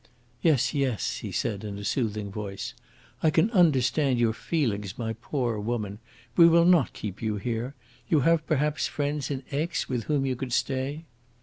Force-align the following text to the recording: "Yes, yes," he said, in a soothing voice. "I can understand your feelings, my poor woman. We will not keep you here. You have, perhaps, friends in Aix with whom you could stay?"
"Yes, 0.41 0.73
yes," 0.73 1.17
he 1.17 1.31
said, 1.31 1.63
in 1.63 1.77
a 1.77 1.83
soothing 1.83 2.31
voice. 2.31 2.73
"I 3.21 3.29
can 3.29 3.51
understand 3.51 4.17
your 4.17 4.33
feelings, 4.33 4.97
my 4.97 5.13
poor 5.13 5.59
woman. 5.59 5.99
We 6.35 6.47
will 6.49 6.65
not 6.65 6.93
keep 6.93 7.21
you 7.21 7.35
here. 7.35 7.75
You 8.09 8.21
have, 8.21 8.47
perhaps, 8.47 8.87
friends 8.87 9.29
in 9.29 9.43
Aix 9.51 9.87
with 9.87 10.05
whom 10.05 10.25
you 10.25 10.35
could 10.35 10.53
stay?" 10.53 11.05